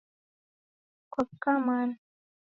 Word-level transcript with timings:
Kwaw'uka 1.11 1.51
mana? 1.65 1.95